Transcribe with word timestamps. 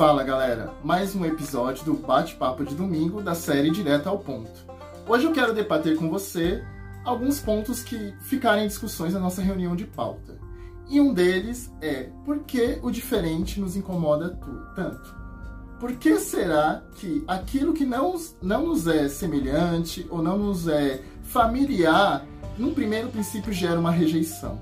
Fala 0.00 0.24
galera, 0.24 0.72
mais 0.82 1.14
um 1.14 1.26
episódio 1.26 1.84
do 1.84 1.92
Bate-Papo 1.92 2.64
de 2.64 2.74
Domingo 2.74 3.20
da 3.20 3.34
série 3.34 3.70
Direto 3.70 4.08
ao 4.08 4.18
Ponto. 4.18 4.64
Hoje 5.06 5.26
eu 5.26 5.32
quero 5.32 5.52
debater 5.52 5.94
com 5.98 6.08
você 6.08 6.64
alguns 7.04 7.38
pontos 7.38 7.82
que 7.82 8.14
ficaram 8.22 8.62
em 8.62 8.66
discussões 8.66 9.12
na 9.12 9.20
nossa 9.20 9.42
reunião 9.42 9.76
de 9.76 9.84
pauta. 9.84 10.38
E 10.88 10.98
um 11.02 11.12
deles 11.12 11.70
é 11.82 12.08
por 12.24 12.38
que 12.44 12.78
o 12.82 12.90
diferente 12.90 13.60
nos 13.60 13.76
incomoda 13.76 14.40
tanto? 14.74 15.14
Por 15.78 15.92
que 15.96 16.18
será 16.18 16.82
que 16.94 17.22
aquilo 17.28 17.74
que 17.74 17.84
não, 17.84 18.14
não 18.40 18.68
nos 18.68 18.86
é 18.86 19.06
semelhante 19.06 20.06
ou 20.08 20.22
não 20.22 20.38
nos 20.38 20.66
é 20.66 21.02
familiar, 21.24 22.24
num 22.56 22.72
primeiro 22.72 23.10
princípio 23.10 23.52
gera 23.52 23.78
uma 23.78 23.90
rejeição? 23.90 24.58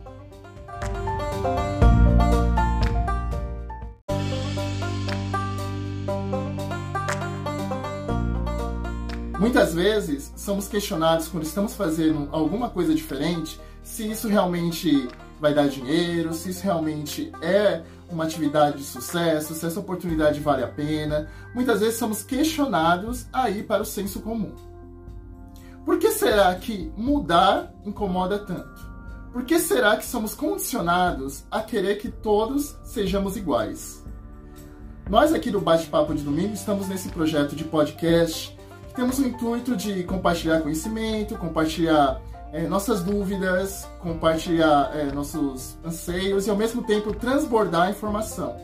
Muitas 9.38 9.72
vezes 9.72 10.32
somos 10.36 10.66
questionados 10.66 11.28
quando 11.28 11.44
estamos 11.44 11.74
fazendo 11.74 12.28
alguma 12.32 12.68
coisa 12.70 12.92
diferente 12.92 13.60
se 13.84 14.10
isso 14.10 14.26
realmente 14.26 15.08
vai 15.40 15.54
dar 15.54 15.68
dinheiro, 15.68 16.34
se 16.34 16.50
isso 16.50 16.64
realmente 16.64 17.32
é 17.40 17.82
uma 18.10 18.24
atividade 18.24 18.78
de 18.78 18.84
sucesso, 18.84 19.54
se 19.54 19.64
essa 19.64 19.78
oportunidade 19.78 20.40
vale 20.40 20.64
a 20.64 20.68
pena. 20.68 21.28
Muitas 21.54 21.80
vezes 21.80 21.98
somos 21.98 22.24
questionados 22.24 23.26
a 23.32 23.48
ir 23.48 23.64
para 23.64 23.82
o 23.82 23.86
senso 23.86 24.20
comum. 24.20 24.54
Por 25.84 25.98
que 25.98 26.10
será 26.10 26.52
que 26.56 26.92
mudar 26.96 27.72
incomoda 27.84 28.40
tanto? 28.40 28.88
Por 29.32 29.44
que 29.44 29.60
será 29.60 29.96
que 29.96 30.04
somos 30.04 30.34
condicionados 30.34 31.44
a 31.48 31.62
querer 31.62 31.98
que 31.98 32.08
todos 32.08 32.76
sejamos 32.82 33.36
iguais? 33.36 34.04
Nós 35.08 35.32
aqui 35.32 35.50
do 35.50 35.60
Bate-Papo 35.60 36.12
de 36.12 36.24
Domingo 36.24 36.54
estamos 36.54 36.88
nesse 36.88 37.08
projeto 37.08 37.54
de 37.54 37.64
podcast 37.64 38.57
temos 38.98 39.20
o 39.20 39.24
intuito 39.24 39.76
de 39.76 40.02
compartilhar 40.02 40.60
conhecimento, 40.60 41.38
compartilhar 41.38 42.20
é, 42.52 42.66
nossas 42.66 43.00
dúvidas, 43.00 43.88
compartilhar 44.00 44.90
é, 44.92 45.12
nossos 45.12 45.78
anseios 45.84 46.48
e 46.48 46.50
ao 46.50 46.56
mesmo 46.56 46.82
tempo 46.82 47.14
transbordar 47.14 47.90
informação. 47.90 48.56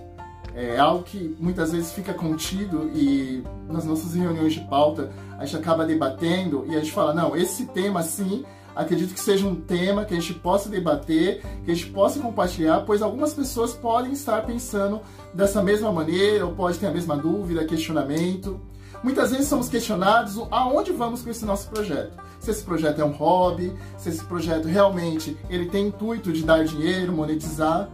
É 0.52 0.76
algo 0.76 1.04
que 1.04 1.36
muitas 1.38 1.70
vezes 1.70 1.92
fica 1.92 2.12
contido 2.12 2.90
e 2.92 3.44
nas 3.68 3.84
nossas 3.84 4.14
reuniões 4.14 4.54
de 4.54 4.60
pauta 4.62 5.12
a 5.38 5.46
gente 5.46 5.56
acaba 5.56 5.86
debatendo 5.86 6.64
e 6.68 6.74
a 6.74 6.80
gente 6.80 6.90
fala, 6.90 7.14
não, 7.14 7.36
esse 7.36 7.66
tema 7.66 8.02
sim, 8.02 8.44
acredito 8.74 9.14
que 9.14 9.20
seja 9.20 9.46
um 9.46 9.54
tema 9.54 10.04
que 10.04 10.14
a 10.14 10.20
gente 10.20 10.34
possa 10.34 10.68
debater, 10.68 11.42
que 11.64 11.70
a 11.70 11.74
gente 11.74 11.90
possa 11.90 12.20
compartilhar, 12.20 12.80
pois 12.80 13.02
algumas 13.02 13.32
pessoas 13.32 13.72
podem 13.72 14.12
estar 14.12 14.44
pensando 14.44 15.00
dessa 15.32 15.62
mesma 15.62 15.92
maneira 15.92 16.46
ou 16.46 16.52
pode 16.52 16.78
ter 16.78 16.86
a 16.86 16.90
mesma 16.90 17.16
dúvida, 17.16 17.64
questionamento. 17.64 18.60
Muitas 19.02 19.30
vezes 19.30 19.48
somos 19.48 19.68
questionados 19.68 20.40
aonde 20.50 20.90
vamos 20.92 21.22
com 21.22 21.30
esse 21.30 21.44
nosso 21.44 21.68
projeto. 21.68 22.16
Se 22.40 22.50
esse 22.50 22.62
projeto 22.62 23.00
é 23.00 23.04
um 23.04 23.12
hobby, 23.12 23.72
se 23.98 24.08
esse 24.08 24.24
projeto 24.24 24.66
realmente 24.66 25.36
ele 25.48 25.66
tem 25.66 25.88
intuito 25.88 26.32
de 26.32 26.42
dar 26.42 26.64
dinheiro, 26.64 27.12
monetizar. 27.12 27.88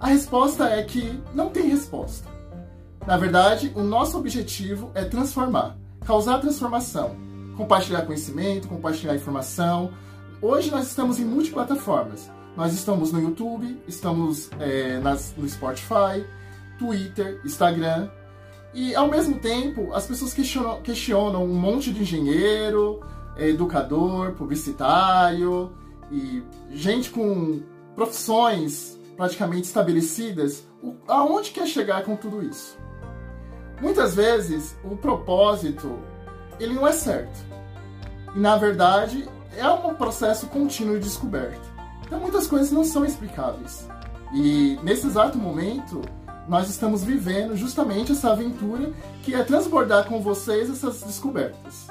A 0.00 0.08
resposta 0.08 0.68
é 0.68 0.82
que 0.82 1.20
não 1.34 1.50
tem 1.50 1.68
resposta. 1.68 2.28
Na 3.06 3.16
verdade, 3.16 3.72
o 3.74 3.82
nosso 3.82 4.16
objetivo 4.16 4.90
é 4.94 5.04
transformar, 5.04 5.76
causar 6.04 6.38
transformação, 6.38 7.16
compartilhar 7.56 8.02
conhecimento, 8.02 8.68
compartilhar 8.68 9.16
informação. 9.16 9.90
Hoje 10.42 10.72
nós 10.72 10.88
estamos 10.88 11.20
em 11.20 11.24
multiplataformas. 11.24 12.28
Nós 12.56 12.74
estamos 12.74 13.12
no 13.12 13.20
YouTube, 13.20 13.80
estamos 13.86 14.50
é, 14.58 14.98
nas, 14.98 15.32
no 15.36 15.48
Spotify, 15.48 16.26
Twitter, 16.76 17.40
Instagram, 17.44 18.10
e 18.74 18.92
ao 18.92 19.08
mesmo 19.08 19.38
tempo, 19.38 19.92
as 19.94 20.04
pessoas 20.04 20.34
questionam, 20.34 20.82
questionam 20.82 21.44
um 21.44 21.54
monte 21.54 21.92
de 21.92 22.02
engenheiro, 22.02 22.98
é, 23.36 23.50
educador, 23.50 24.32
publicitário 24.32 25.72
e 26.10 26.42
gente 26.72 27.10
com 27.10 27.62
profissões 27.94 28.98
praticamente 29.16 29.68
estabelecidas. 29.68 30.66
Aonde 31.06 31.52
quer 31.52 31.68
chegar 31.68 32.02
com 32.02 32.16
tudo 32.16 32.42
isso? 32.42 32.76
Muitas 33.80 34.16
vezes 34.16 34.76
o 34.82 34.96
propósito 34.96 36.00
ele 36.58 36.74
não 36.74 36.84
é 36.84 36.92
certo. 36.92 37.38
E 38.34 38.40
na 38.40 38.56
verdade 38.56 39.28
é 39.56 39.68
um 39.68 39.94
processo 39.94 40.46
contínuo 40.46 40.94
de 40.94 41.04
descoberta. 41.04 41.60
Então 42.06 42.20
muitas 42.20 42.46
coisas 42.46 42.70
não 42.70 42.84
são 42.84 43.04
explicáveis. 43.04 43.86
E 44.34 44.78
nesse 44.82 45.06
exato 45.06 45.38
momento, 45.38 46.02
nós 46.48 46.68
estamos 46.68 47.04
vivendo 47.04 47.56
justamente 47.56 48.12
essa 48.12 48.32
aventura 48.32 48.92
que 49.22 49.34
é 49.34 49.42
transbordar 49.42 50.06
com 50.06 50.20
vocês 50.20 50.70
essas 50.70 51.02
descobertas. 51.02 51.88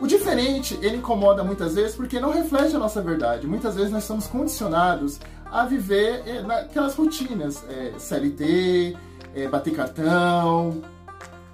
O 0.00 0.06
diferente, 0.06 0.78
ele 0.80 0.96
incomoda 0.96 1.44
muitas 1.44 1.74
vezes 1.74 1.94
porque 1.94 2.18
não 2.18 2.32
reflete 2.32 2.74
a 2.74 2.78
nossa 2.78 3.02
verdade. 3.02 3.46
Muitas 3.46 3.74
vezes 3.76 3.90
nós 3.90 4.04
somos 4.04 4.26
condicionados 4.26 5.20
a 5.44 5.66
viver 5.66 6.22
eh, 6.26 6.42
naquelas 6.42 6.94
rotinas, 6.94 7.62
é, 7.68 7.92
CLT, 7.98 8.96
é, 9.34 9.48
bater 9.48 9.74
cartão, 9.74 10.80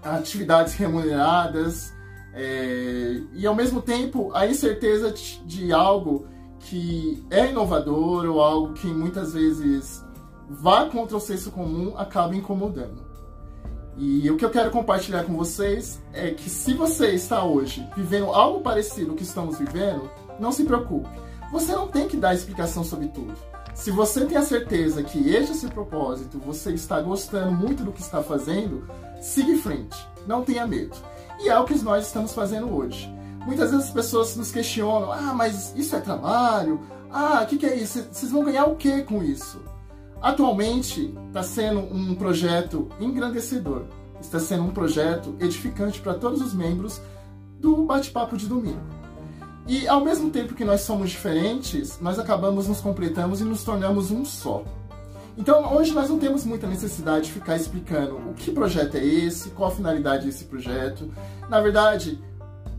atividades 0.03 0.75
remuneradas, 0.75 1.93
é, 2.38 3.22
e 3.32 3.47
ao 3.47 3.54
mesmo 3.54 3.80
tempo 3.80 4.30
a 4.34 4.47
incerteza 4.47 5.10
de 5.10 5.72
algo 5.72 6.26
que 6.60 7.24
é 7.30 7.47
inovador 7.47 8.26
ou 8.26 8.42
algo 8.42 8.74
que 8.74 8.86
muitas 8.88 9.32
vezes 9.32 10.04
vá 10.48 10.84
contra 10.84 11.16
o 11.16 11.20
senso 11.20 11.50
comum 11.50 11.94
acaba 11.97 12.36
incomodando. 12.36 13.06
E 13.97 14.30
o 14.30 14.36
que 14.36 14.44
eu 14.44 14.50
quero 14.50 14.70
compartilhar 14.70 15.24
com 15.24 15.34
vocês 15.34 16.02
é 16.12 16.30
que 16.30 16.50
se 16.50 16.74
você 16.74 17.12
está 17.12 17.42
hoje 17.42 17.88
vivendo 17.97 18.26
algo 18.26 18.60
parecido 18.60 19.12
ao 19.12 19.16
que 19.16 19.22
estamos 19.22 19.58
vivendo, 19.58 20.10
não 20.38 20.53
se 20.53 20.64
preocupe. 20.64 21.08
Você 21.50 21.72
não 21.72 21.88
tem 21.88 22.06
que 22.06 22.18
dar 22.18 22.34
explicação 22.34 22.84
sobre 22.84 23.08
tudo. 23.08 23.32
Se 23.74 23.91
você 23.91 24.26
tem 24.26 24.36
a 24.36 24.42
certeza 24.42 25.03
que 25.03 25.30
este 25.30 25.53
é 25.53 25.54
seu 25.54 25.70
propósito, 25.70 26.38
você 26.38 26.72
está 26.72 27.00
gostando 27.00 27.53
muito 27.53 27.82
do 27.82 27.92
que 27.92 28.03
está 28.03 28.22
fazendo, 28.22 28.86
siga 29.22 29.53
em 29.53 29.58
frente. 29.58 29.97
Não 30.26 30.42
tenha 30.42 30.66
medo. 30.66 30.97
E 31.41 31.48
é 31.48 31.58
o 31.58 31.64
que 31.64 31.74
nós 31.82 32.06
estamos 32.06 32.32
fazendo 32.32 32.74
hoje. 32.74 33.12
Muitas 33.44 33.70
vezes 33.70 33.86
as 33.86 33.92
pessoas 33.92 34.36
nos 34.36 34.50
questionam: 34.50 35.12
ah, 35.12 35.32
mas 35.34 35.74
isso 35.76 35.94
é 35.94 36.00
trabalho? 36.00 36.80
Ah, 37.10 37.42
o 37.42 37.47
que, 37.47 37.58
que 37.58 37.66
é 37.66 37.76
isso? 37.76 38.04
Vocês 38.10 38.32
vão 38.32 38.44
ganhar 38.44 38.66
o 38.66 38.76
que 38.76 39.02
com 39.02 39.22
isso? 39.22 39.60
Atualmente 40.20 41.14
está 41.28 41.42
sendo 41.42 41.80
um 41.80 42.14
projeto 42.14 42.88
engrandecedor, 42.98 43.84
está 44.20 44.41
sendo 44.41 44.64
um 44.64 44.70
projeto 44.70 45.36
edificante 45.38 46.00
para 46.00 46.14
todos 46.14 46.41
os 46.41 46.52
membros 46.52 47.00
do 47.60 47.84
Bate-Papo 47.84 48.36
de 48.36 48.47
Domingo. 48.47 48.80
E 49.68 49.86
ao 49.86 50.04
mesmo 50.04 50.30
tempo 50.30 50.54
que 50.54 50.64
nós 50.64 50.82
somos 50.82 51.10
diferentes, 51.10 52.00
nós 52.00 52.18
acabamos 52.18 52.68
nos 52.68 52.80
completamos 52.80 53.41
e 53.41 53.44
nos 53.44 53.64
tornamos 53.64 54.10
um 54.10 54.24
só. 54.24 54.64
Então 55.36 55.74
hoje 55.74 55.92
nós 55.92 56.08
não 56.08 56.19
temos 56.19 56.44
muita 56.44 56.66
necessidade 56.66 57.26
de 57.26 57.32
ficar 57.32 57.56
explicando 57.56 58.16
o 58.16 58.32
que 58.32 58.50
projeto 58.50 58.97
é 58.97 59.04
esse, 59.04 59.50
qual 59.50 59.70
a 59.70 59.74
finalidade 59.74 60.24
desse 60.24 60.44
projeto. 60.44 61.10
Na 61.48 61.60
verdade, 61.60 62.19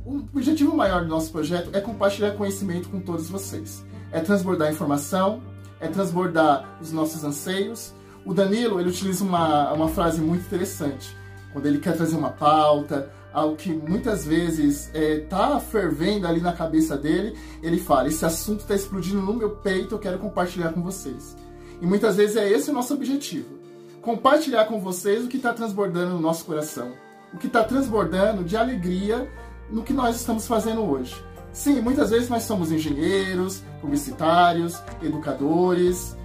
o 0.04 0.24
objetivo 0.34 0.76
maior 0.76 1.02
do 1.04 1.08
nosso 1.08 1.32
projeto 1.32 1.70
é 1.74 1.80
compartilhar 1.80 2.32
conhecimento 2.32 2.90
com 2.90 3.00
todos 3.00 3.30
vocês. 3.30 3.86
É 4.12 4.20
transbordar 4.20 4.72
informação, 4.72 5.42
é 5.80 5.88
transbordar 5.88 6.78
os 6.82 6.92
nossos 6.92 7.24
anseios. 7.24 7.94
O 8.26 8.34
Danilo, 8.34 8.80
ele 8.80 8.90
utiliza 8.90 9.24
uma, 9.24 9.72
uma 9.74 9.90
frase 9.90 10.20
muito 10.20 10.46
interessante. 10.46 11.16
Quando 11.54 11.66
ele 11.66 11.78
quer 11.78 11.96
trazer 11.96 12.16
uma 12.16 12.32
pauta, 12.32 13.12
algo 13.34 13.56
que 13.56 13.72
muitas 13.72 14.26
vezes 14.26 14.90
está 14.94 15.58
é, 15.58 15.60
fervendo 15.60 16.26
ali 16.26 16.42
na 16.42 16.54
cabeça 16.54 16.98
dele, 16.98 17.38
ele 17.62 17.78
fala: 17.78 18.08
Esse 18.08 18.26
assunto 18.26 18.62
está 18.62 18.76
explodindo 18.76 19.22
no 19.22 19.34
meu 19.34 19.52
peito, 19.52 19.96
eu 19.96 20.00
quero 20.00 20.18
compartilhar 20.18 20.74
com 20.74 20.82
vocês. 20.82 21.36
E 21.82 21.86
muitas 21.86 22.16
vezes 22.16 22.36
é 22.36 22.50
esse 22.50 22.70
o 22.70 22.74
nosso 22.74 22.94
objetivo: 22.94 23.58
compartilhar 24.02 24.66
com 24.66 24.80
vocês 24.80 25.26
o 25.26 25.28
que 25.28 25.38
está 25.38 25.54
transbordando 25.54 26.14
no 26.14 26.22
nosso 26.22 26.46
coração, 26.46 26.92
o 27.34 27.38
que 27.38 27.48
está 27.48 27.64
transbordando 27.64 28.44
de 28.44 28.58
alegria 28.58 29.30
no 29.70 29.84
que 29.84 29.94
nós 29.94 30.16
estamos 30.16 30.48
fazendo 30.48 30.82
hoje. 30.84 31.16
Sim, 31.52 31.82
muitas 31.82 32.12
vezes 32.12 32.30
nós 32.30 32.44
somos 32.44 32.72
engenheiros, 32.72 33.64
publicitários, 33.82 34.80
educadores, 35.02 36.16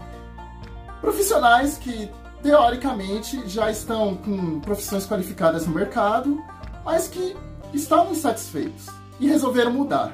profissionais 1.00 1.78
que 1.78 2.10
teoricamente 2.42 3.48
já 3.48 3.70
estão 3.70 4.16
com 4.16 4.60
profissões 4.60 5.06
qualificadas 5.06 5.66
no 5.66 5.72
mercado, 5.72 6.42
mas 6.84 7.08
que 7.08 7.36
estavam 7.72 8.12
insatisfeitos 8.12 8.86
e 9.18 9.26
resolveram 9.26 9.72
mudar. 9.72 10.12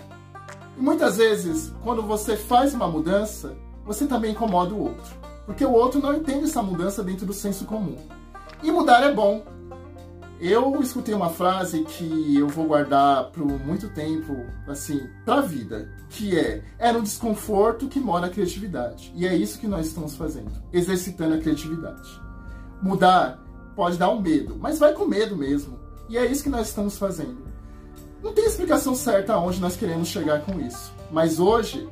E 0.76 0.81
muitas 0.81 1.17
vezes, 1.17 1.75
quando 1.82 2.02
você 2.02 2.37
faz 2.37 2.75
uma 2.75 2.87
mudança, 2.87 3.56
você 3.84 4.06
também 4.06 4.32
incomoda 4.32 4.75
o 4.75 4.81
outro, 4.81 5.18
porque 5.49 5.65
o 5.65 5.73
outro 5.73 5.99
não 5.99 6.15
entende 6.15 6.45
essa 6.45 6.62
mudança 6.62 7.03
dentro 7.03 7.25
do 7.25 7.33
senso 7.33 7.65
comum. 7.65 7.97
E 8.62 8.71
mudar 8.71 9.03
é 9.03 9.11
bom, 9.11 9.43
eu 10.39 10.79
escutei 10.83 11.15
uma 11.15 11.31
frase 11.31 11.85
que 11.85 12.37
eu 12.37 12.47
vou 12.49 12.67
guardar 12.67 13.31
por 13.31 13.47
muito 13.47 13.89
tempo, 13.89 14.45
assim, 14.67 15.09
pra 15.25 15.41
vida, 15.41 15.91
que 16.11 16.39
é: 16.39 16.62
é 16.79 16.93
no 16.93 17.00
desconforto 17.00 17.89
que 17.89 17.99
mora 17.99 18.27
a 18.27 18.31
criatividade. 18.31 19.11
E 19.17 19.27
é 19.27 19.35
isso 19.35 19.59
que 19.59 19.67
nós 19.67 19.87
estamos 19.87 20.15
fazendo, 20.17 20.53
exercitando 20.71 21.37
a 21.37 21.39
criatividade. 21.39 22.21
Mudar 22.83 23.43
pode 23.75 23.97
dar 23.97 24.11
um 24.11 24.21
medo, 24.21 24.55
mas 24.61 24.79
vai 24.79 24.93
com 24.93 25.06
medo 25.06 25.35
mesmo. 25.35 25.79
E 26.11 26.19
é 26.19 26.27
isso 26.27 26.43
que 26.43 26.51
nós 26.51 26.69
estamos 26.69 26.99
fazendo. 26.99 27.49
Não 28.23 28.35
tem 28.35 28.44
explicação 28.44 28.94
certa 28.94 29.33
aonde 29.33 29.62
nós 29.62 29.77
queremos 29.77 30.09
chegar 30.09 30.43
com 30.43 30.61
isso, 30.61 30.93
mas 31.11 31.41
hoje 31.41 31.89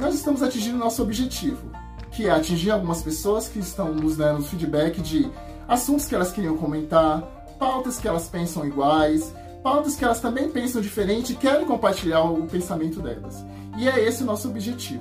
nós 0.00 0.16
estamos 0.16 0.42
atingindo 0.42 0.78
nosso 0.78 1.00
objetivo, 1.00 1.70
que 2.18 2.26
é 2.26 2.32
atingir 2.32 2.72
algumas 2.72 3.00
pessoas 3.00 3.46
que 3.46 3.60
estão 3.60 3.94
nos 3.94 4.16
dando 4.16 4.42
feedback 4.42 5.00
de 5.00 5.30
assuntos 5.68 6.06
que 6.06 6.16
elas 6.16 6.32
queriam 6.32 6.56
comentar, 6.56 7.22
pautas 7.60 8.00
que 8.00 8.08
elas 8.08 8.26
pensam 8.26 8.66
iguais, 8.66 9.32
pautas 9.62 9.94
que 9.94 10.04
elas 10.04 10.20
também 10.20 10.48
pensam 10.48 10.80
diferente 10.80 11.32
e 11.32 11.36
querem 11.36 11.64
compartilhar 11.64 12.22
o 12.22 12.44
pensamento 12.48 13.00
delas. 13.00 13.46
E 13.76 13.88
é 13.88 14.04
esse 14.04 14.24
o 14.24 14.26
nosso 14.26 14.48
objetivo: 14.48 15.00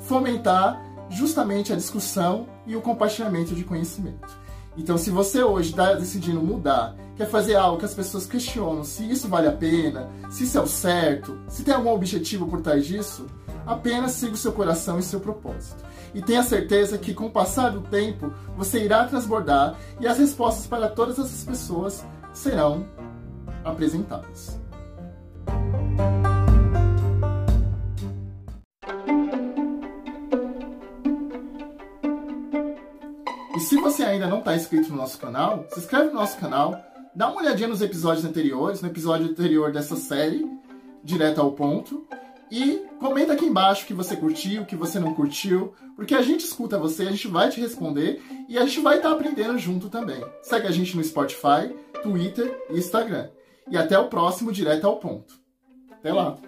fomentar 0.00 0.78
justamente 1.08 1.72
a 1.72 1.76
discussão 1.76 2.46
e 2.66 2.76
o 2.76 2.82
compartilhamento 2.82 3.54
de 3.54 3.64
conhecimento. 3.64 4.28
Então, 4.76 4.98
se 4.98 5.08
você 5.08 5.42
hoje 5.42 5.70
está 5.70 5.94
decidindo 5.94 6.42
mudar, 6.42 6.94
quer 7.16 7.30
fazer 7.30 7.54
algo 7.54 7.78
que 7.78 7.86
as 7.86 7.94
pessoas 7.94 8.26
questionam 8.26 8.84
se 8.84 9.10
isso 9.10 9.26
vale 9.26 9.48
a 9.48 9.52
pena, 9.52 10.10
se 10.28 10.44
isso 10.44 10.58
é 10.58 10.60
o 10.60 10.66
certo, 10.66 11.40
se 11.48 11.62
tem 11.62 11.72
algum 11.72 11.94
objetivo 11.94 12.46
por 12.46 12.60
trás 12.60 12.84
disso, 12.84 13.24
apenas 13.66 14.12
siga 14.12 14.34
o 14.34 14.36
seu 14.36 14.52
coração 14.52 14.98
e 14.98 15.02
seu 15.02 15.18
propósito. 15.18 15.87
E 16.14 16.22
tenha 16.22 16.42
certeza 16.42 16.98
que, 16.98 17.14
com 17.14 17.26
o 17.26 17.30
passar 17.30 17.70
do 17.70 17.80
tempo, 17.82 18.32
você 18.56 18.84
irá 18.84 19.04
transbordar 19.04 19.76
e 20.00 20.06
as 20.06 20.18
respostas 20.18 20.66
para 20.66 20.88
todas 20.88 21.18
essas 21.18 21.44
pessoas 21.44 22.04
serão 22.32 22.86
apresentadas. 23.64 24.58
E 33.56 33.60
se 33.60 33.76
você 33.80 34.04
ainda 34.04 34.28
não 34.28 34.38
está 34.38 34.54
inscrito 34.54 34.90
no 34.90 34.96
nosso 34.96 35.18
canal, 35.18 35.66
se 35.70 35.80
inscreve 35.80 36.10
no 36.10 36.14
nosso 36.14 36.38
canal, 36.38 36.80
dá 37.12 37.28
uma 37.28 37.40
olhadinha 37.40 37.68
nos 37.68 37.82
episódios 37.82 38.24
anteriores, 38.24 38.80
no 38.80 38.88
episódio 38.88 39.28
anterior 39.28 39.72
dessa 39.72 39.96
série, 39.96 40.46
direto 41.02 41.40
ao 41.40 41.50
ponto, 41.50 42.06
e 42.50 42.82
comenta 42.98 43.32
aqui 43.32 43.44
embaixo 43.44 43.84
o 43.84 43.86
que 43.86 43.94
você 43.94 44.16
curtiu, 44.16 44.62
o 44.62 44.66
que 44.66 44.76
você 44.76 44.98
não 44.98 45.14
curtiu, 45.14 45.74
porque 45.96 46.14
a 46.14 46.22
gente 46.22 46.44
escuta 46.44 46.78
você, 46.78 47.02
a 47.02 47.10
gente 47.10 47.28
vai 47.28 47.50
te 47.50 47.60
responder 47.60 48.22
e 48.48 48.56
a 48.56 48.64
gente 48.64 48.80
vai 48.80 48.96
estar 48.96 49.10
tá 49.10 49.14
aprendendo 49.14 49.58
junto 49.58 49.88
também. 49.88 50.22
Segue 50.42 50.66
a 50.66 50.70
gente 50.70 50.96
no 50.96 51.04
Spotify, 51.04 51.74
Twitter 52.02 52.66
e 52.70 52.78
Instagram. 52.78 53.28
E 53.70 53.76
até 53.76 53.98
o 53.98 54.08
próximo 54.08 54.52
Direto 54.52 54.86
ao 54.86 54.96
Ponto. 54.98 55.34
Até 55.90 56.12
lá! 56.12 56.38